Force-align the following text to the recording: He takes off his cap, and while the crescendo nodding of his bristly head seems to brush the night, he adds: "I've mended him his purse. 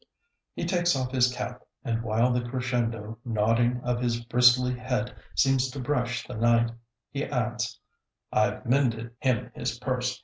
He 0.55 0.65
takes 0.65 0.95
off 0.95 1.11
his 1.11 1.31
cap, 1.31 1.61
and 1.83 2.01
while 2.01 2.33
the 2.33 2.41
crescendo 2.41 3.19
nodding 3.23 3.81
of 3.83 4.01
his 4.01 4.19
bristly 4.25 4.75
head 4.75 5.13
seems 5.35 5.69
to 5.69 5.79
brush 5.79 6.25
the 6.25 6.33
night, 6.33 6.71
he 7.11 7.23
adds: 7.23 7.79
"I've 8.33 8.65
mended 8.65 9.11
him 9.19 9.51
his 9.53 9.77
purse. 9.77 10.19